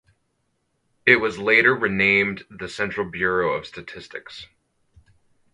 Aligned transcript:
It 1.05 1.17
was 1.17 1.37
later 1.37 1.75
renamed 1.75 2.45
the 2.49 2.67
Central 2.67 3.07
Bureau 3.07 3.51
of 3.53 3.67
Statistics. 3.67 4.47